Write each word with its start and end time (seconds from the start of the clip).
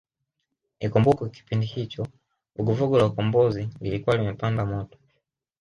Ikumbukwe 0.85 1.25
kipindi 1.35 1.65
hicho 1.73 2.01
vuguvugu 2.55 2.97
la 2.97 3.05
Ukombozi 3.05 3.61
wa 3.61 3.69
lilikuwa 3.81 4.17
limepamba 4.17 4.65
moto 4.65 4.97